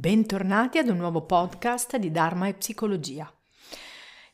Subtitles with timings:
[0.00, 3.30] Bentornati ad un nuovo podcast di Dharma e Psicologia.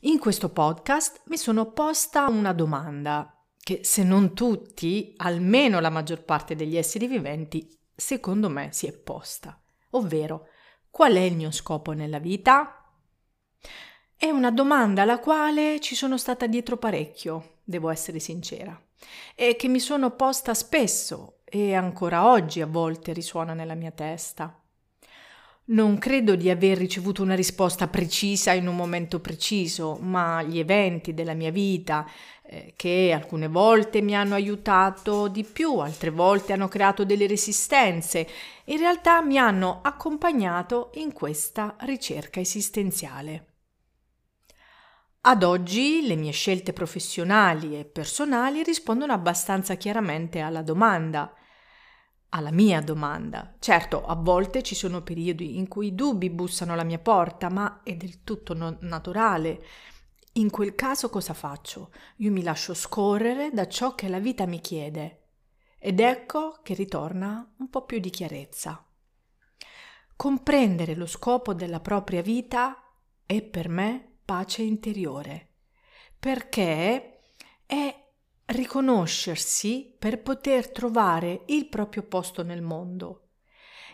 [0.03, 6.23] In questo podcast mi sono posta una domanda che se non tutti, almeno la maggior
[6.23, 10.47] parte degli esseri viventi, secondo me si è posta, ovvero
[10.89, 12.89] qual è il mio scopo nella vita?
[14.15, 18.81] È una domanda alla quale ci sono stata dietro parecchio, devo essere sincera,
[19.35, 24.61] e che mi sono posta spesso e ancora oggi a volte risuona nella mia testa.
[25.69, 31.13] Non credo di aver ricevuto una risposta precisa in un momento preciso, ma gli eventi
[31.13, 32.09] della mia vita,
[32.43, 38.25] eh, che alcune volte mi hanno aiutato di più, altre volte hanno creato delle resistenze,
[38.65, 43.45] in realtà mi hanno accompagnato in questa ricerca esistenziale.
[45.21, 51.29] Ad oggi le mie scelte professionali e personali rispondono abbastanza chiaramente alla domanda
[52.37, 53.55] alla mia domanda.
[53.59, 57.81] Certo, a volte ci sono periodi in cui i dubbi bussano alla mia porta, ma
[57.83, 59.63] è del tutto no- naturale.
[60.33, 61.91] In quel caso cosa faccio?
[62.17, 65.23] Io mi lascio scorrere da ciò che la vita mi chiede.
[65.79, 68.83] Ed ecco che ritorna un po' più di chiarezza.
[70.15, 72.83] Comprendere lo scopo della propria vita
[73.25, 75.55] è per me pace interiore,
[76.19, 77.21] perché
[77.65, 78.06] è
[78.47, 83.23] riconoscersi per poter trovare il proprio posto nel mondo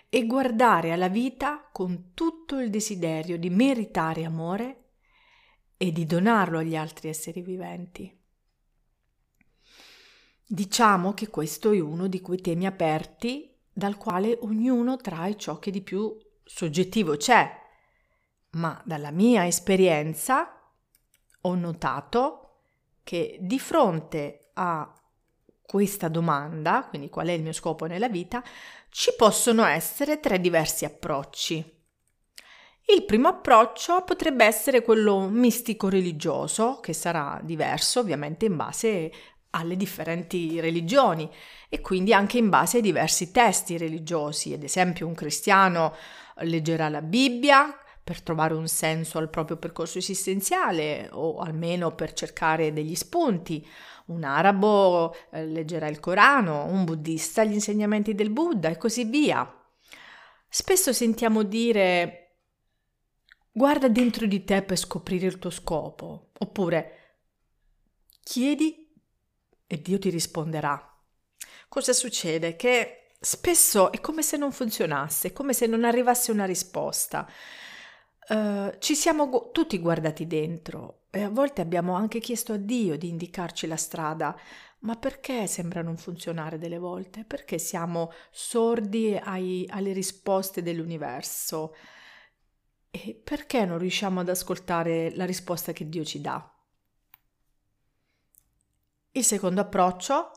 [0.09, 4.91] e guardare alla vita con tutto il desiderio di meritare amore
[5.75, 8.15] e di donarlo agli altri esseri viventi.
[10.45, 15.71] Diciamo che questo è uno di quei temi aperti dal quale ognuno trae ciò che
[15.71, 17.49] di più soggettivo c'è,
[18.51, 20.61] ma dalla mia esperienza
[21.41, 22.42] ho notato
[23.03, 24.91] che di fronte a
[25.61, 28.43] questa domanda, quindi qual è il mio scopo nella vita,
[28.89, 31.81] ci possono essere tre diversi approcci.
[32.85, 39.11] Il primo approccio potrebbe essere quello mistico-religioso, che sarà diverso ovviamente in base
[39.51, 41.29] alle differenti religioni
[41.69, 44.53] e quindi anche in base ai diversi testi religiosi.
[44.53, 45.95] Ad esempio un cristiano
[46.37, 52.73] leggerà la Bibbia per trovare un senso al proprio percorso esistenziale o almeno per cercare
[52.73, 53.65] degli spunti
[54.05, 59.49] un arabo eh, leggerà il Corano, un buddista gli insegnamenti del Buddha e così via.
[60.49, 62.19] Spesso sentiamo dire
[63.51, 66.97] guarda dentro di te per scoprire il tuo scopo, oppure
[68.21, 68.91] chiedi
[69.65, 70.91] e Dio ti risponderà.
[71.69, 72.55] Cosa succede?
[72.55, 77.27] Che spesso è come se non funzionasse, come se non arrivasse una risposta.
[78.29, 82.97] Uh, ci siamo gu- tutti guardati dentro e a volte abbiamo anche chiesto a Dio
[82.97, 84.35] di indicarci la strada,
[84.79, 87.25] ma perché sembra non funzionare delle volte?
[87.25, 91.75] Perché siamo sordi ai, alle risposte dell'universo?
[92.89, 96.47] E perché non riusciamo ad ascoltare la risposta che Dio ci dà?
[99.11, 100.31] Il secondo approccio,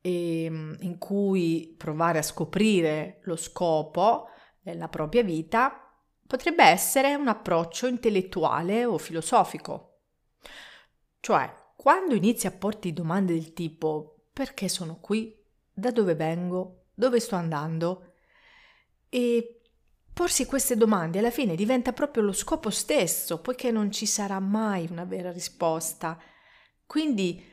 [0.00, 4.28] ehm, in cui provare a scoprire lo scopo
[4.60, 5.81] della propria vita,
[6.32, 9.98] potrebbe essere un approccio intellettuale o filosofico.
[11.20, 15.38] Cioè, quando inizi a porti domande del tipo perché sono qui,
[15.70, 18.14] da dove vengo, dove sto andando,
[19.10, 19.60] e
[20.10, 24.88] porsi queste domande alla fine diventa proprio lo scopo stesso, poiché non ci sarà mai
[24.90, 26.18] una vera risposta.
[26.86, 27.44] Quindi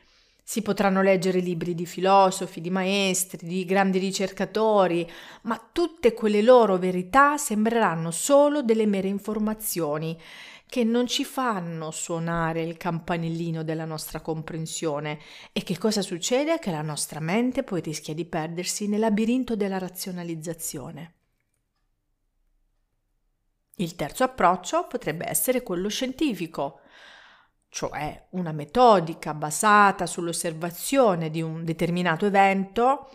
[0.49, 5.07] si potranno leggere libri di filosofi, di maestri, di grandi ricercatori,
[5.43, 10.19] ma tutte quelle loro verità sembreranno solo delle mere informazioni
[10.65, 15.19] che non ci fanno suonare il campanellino della nostra comprensione.
[15.53, 16.57] E che cosa succede?
[16.57, 21.13] Che la nostra mente poi rischia di perdersi nel labirinto della razionalizzazione.
[23.75, 26.79] Il terzo approccio potrebbe essere quello scientifico,
[27.69, 33.09] cioè una metodica basata sull'osservazione di un determinato evento,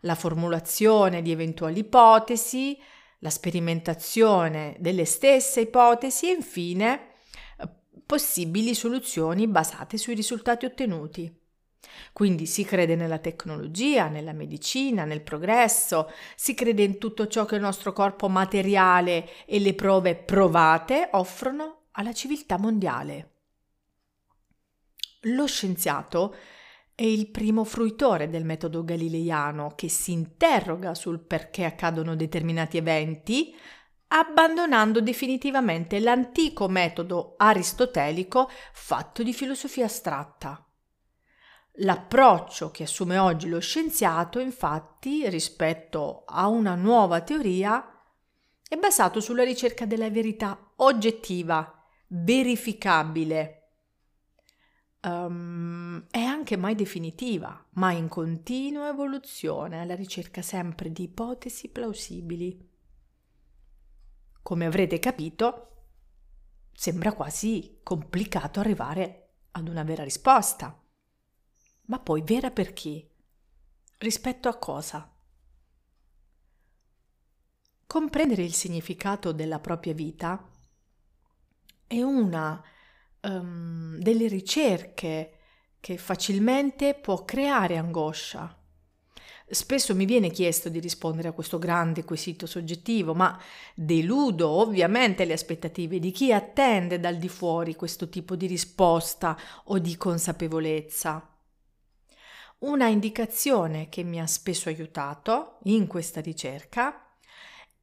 [0.00, 2.78] la formulazione di eventuali ipotesi,
[3.20, 7.12] la sperimentazione delle stesse ipotesi e infine
[8.06, 11.42] possibili soluzioni basate sui risultati ottenuti.
[12.12, 17.56] Quindi si crede nella tecnologia, nella medicina, nel progresso, si crede in tutto ciò che
[17.56, 23.33] il nostro corpo materiale e le prove provate offrono alla civiltà mondiale.
[25.28, 26.34] Lo scienziato
[26.94, 33.54] è il primo fruitore del metodo galileiano che si interroga sul perché accadono determinati eventi,
[34.08, 40.64] abbandonando definitivamente l'antico metodo aristotelico fatto di filosofia astratta.
[41.78, 47.84] L'approccio che assume oggi lo scienziato, infatti, rispetto a una nuova teoria,
[48.68, 53.63] è basato sulla ricerca della verità oggettiva, verificabile.
[55.06, 62.70] Um, è anche mai definitiva, ma in continua evoluzione, alla ricerca sempre di ipotesi plausibili.
[64.40, 65.68] Come avrete capito,
[66.72, 70.82] sembra quasi complicato arrivare ad una vera risposta.
[71.86, 73.06] Ma poi vera per chi?
[73.98, 75.14] Rispetto a cosa?
[77.86, 80.50] Comprendere il significato della propria vita
[81.86, 82.62] è una
[83.24, 85.38] um, delle ricerche
[85.80, 88.58] che facilmente può creare angoscia.
[89.46, 93.38] Spesso mi viene chiesto di rispondere a questo grande quesito soggettivo, ma
[93.74, 99.78] deludo ovviamente le aspettative di chi attende dal di fuori questo tipo di risposta o
[99.78, 101.28] di consapevolezza.
[102.60, 107.14] Una indicazione che mi ha spesso aiutato in questa ricerca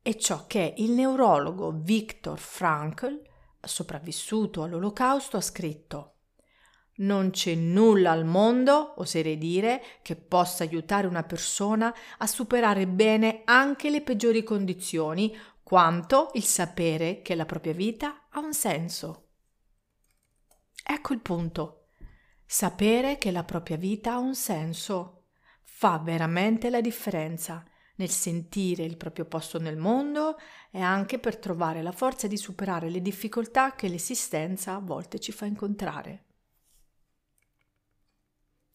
[0.01, 3.21] è ciò che il neurologo Viktor Frankl,
[3.63, 6.15] sopravvissuto all'olocausto, ha scritto.
[7.01, 13.41] Non c'è nulla al mondo, oserei dire, che possa aiutare una persona a superare bene
[13.45, 19.29] anche le peggiori condizioni, quanto il sapere che la propria vita ha un senso.
[20.83, 21.87] Ecco il punto.
[22.45, 25.21] Sapere che la propria vita ha un senso
[25.81, 27.65] fa veramente la differenza
[28.01, 30.37] nel sentire il proprio posto nel mondo
[30.71, 35.31] e anche per trovare la forza di superare le difficoltà che l'esistenza a volte ci
[35.31, 36.25] fa incontrare.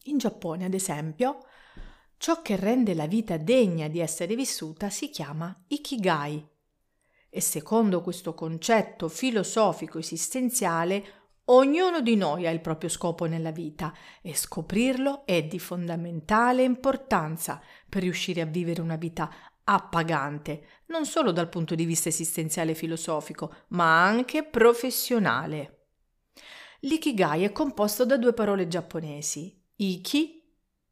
[0.03, 1.39] In Giappone, ad esempio,
[2.15, 6.47] ciò che rende la vita degna di essere vissuta si chiama ikigai
[7.29, 13.93] e secondo questo concetto filosofico esistenziale Ognuno di noi ha il proprio scopo nella vita
[14.21, 19.31] e scoprirlo è di fondamentale importanza per riuscire a vivere una vita
[19.63, 25.85] appagante, non solo dal punto di vista esistenziale e filosofico, ma anche professionale.
[26.81, 30.43] L'ikigai è composto da due parole giapponesi, iki,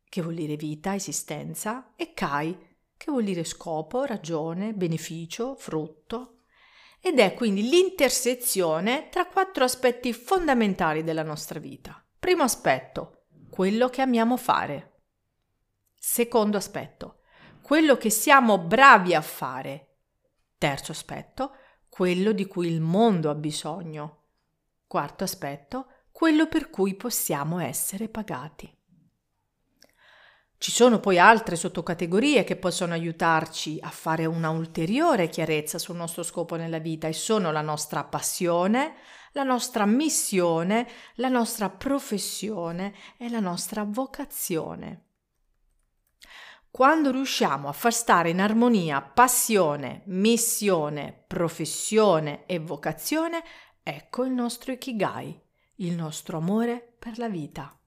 [0.07, 2.57] che vuol dire vita, esistenza, e kai,
[2.95, 6.34] che vuol dire scopo, ragione, beneficio, frutto,
[6.99, 12.03] ed è quindi l'intersezione tra quattro aspetti fondamentali della nostra vita.
[12.17, 15.01] Primo aspetto, quello che amiamo fare.
[15.95, 17.19] Secondo aspetto,
[17.61, 19.97] quello che siamo bravi a fare.
[20.57, 21.51] Terzo aspetto,
[21.89, 24.23] quello di cui il mondo ha bisogno.
[24.87, 28.74] Quarto aspetto, quello per cui possiamo essere pagati.
[30.57, 36.23] Ci sono poi altre sottocategorie che possono aiutarci a fare una ulteriore chiarezza sul nostro
[36.23, 38.95] scopo nella vita e sono la nostra passione,
[39.33, 45.03] la nostra missione, la nostra professione e la nostra vocazione.
[46.71, 53.43] Quando riusciamo a far stare in armonia passione, missione, professione e vocazione,
[53.83, 55.39] ecco il nostro ikigai,
[55.75, 57.77] il nostro amore per la vita.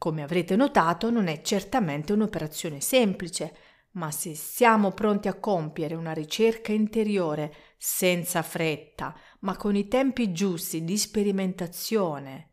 [0.00, 3.54] Come avrete notato, non è certamente un'operazione semplice,
[3.90, 10.32] ma se siamo pronti a compiere una ricerca interiore senza fretta, ma con i tempi
[10.32, 12.52] giusti di sperimentazione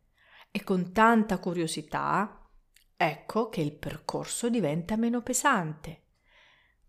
[0.52, 2.50] e con tanta curiosità,
[2.98, 6.02] ecco che il percorso diventa meno pesante,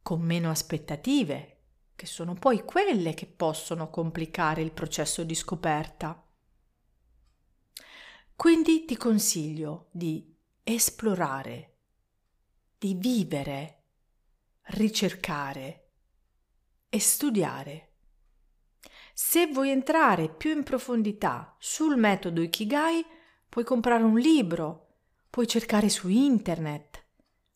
[0.03, 6.21] con meno aspettative, che sono poi quelle che possono complicare il processo di scoperta.
[8.35, 10.35] Quindi ti consiglio di
[10.75, 11.77] esplorare,
[12.77, 13.85] di vivere,
[14.65, 15.93] ricercare
[16.91, 17.93] e studiare.
[19.15, 23.03] Se vuoi entrare più in profondità sul metodo Ikigai,
[23.49, 24.97] puoi comprare un libro,
[25.31, 27.03] puoi cercare su internet,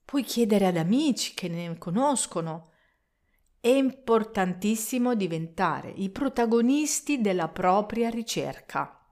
[0.07, 2.71] puoi chiedere ad amici che ne conoscono.
[3.61, 9.07] È importantissimo diventare i protagonisti della propria ricerca.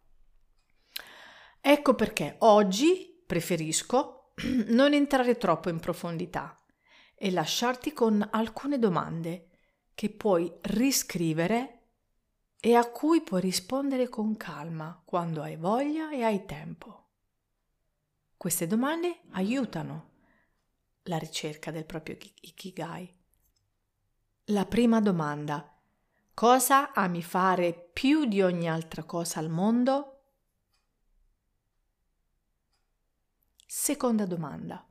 [1.60, 4.32] Ecco perché oggi Preferisco
[4.74, 6.60] non entrare troppo in profondità
[7.14, 9.50] e lasciarti con alcune domande
[9.94, 11.82] che puoi riscrivere
[12.58, 17.10] e a cui puoi rispondere con calma quando hai voglia e hai tempo.
[18.36, 20.10] Queste domande aiutano
[21.02, 23.14] la ricerca del proprio ikigai.
[24.46, 25.72] La prima domanda.
[26.34, 30.19] Cosa ami fare più di ogni altra cosa al mondo?
[33.72, 34.84] Seconda domanda.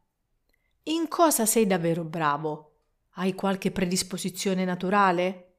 [0.83, 2.77] In cosa sei davvero bravo?
[3.15, 5.57] Hai qualche predisposizione naturale?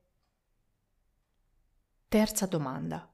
[2.09, 3.13] Terza domanda.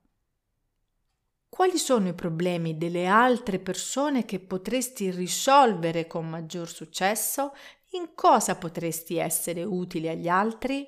[1.49, 7.53] Quali sono i problemi delle altre persone che potresti risolvere con maggior successo?
[7.95, 10.87] In cosa potresti essere utile agli altri?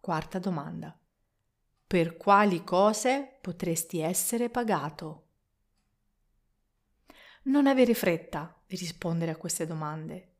[0.00, 0.98] Quarta domanda.
[1.86, 5.20] Per quali cose potresti essere pagato?
[7.44, 10.36] Non avere fretta di rispondere a queste domande.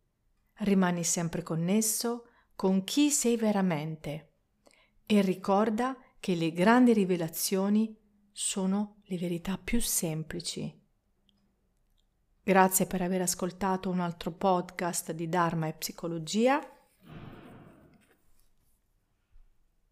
[0.59, 4.33] Rimani sempre connesso con chi sei veramente
[5.05, 7.95] e ricorda che le grandi rivelazioni
[8.33, 10.83] sono le verità più semplici.
[12.43, 16.61] Grazie per aver ascoltato un altro podcast di Dharma e Psicologia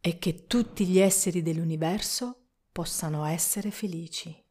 [0.00, 4.42] e che tutti gli esseri dell'universo possano essere felici.